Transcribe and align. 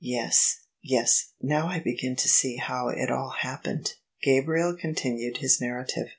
''"Yes, 0.19 0.57
yes: 0.81 1.25
now 1.43 1.67
I 1.67 1.77
begin 1.77 2.15
to 2.15 2.27
see 2.27 2.55
how 2.55 2.89
it 2.89 3.11
all 3.11 3.35
happened." 3.41 3.93
Gabriel 4.23 4.75
continued 4.75 5.37
his 5.37 5.61
narrative. 5.61 6.07